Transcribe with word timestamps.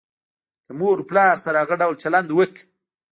له 0.67 0.73
مور 0.79 0.97
او 1.01 1.07
پلار 1.09 1.35
سره 1.45 1.57
هغه 1.63 1.75
ډول 1.81 1.95
چلند 2.03 2.29
وکړه. 2.33 2.61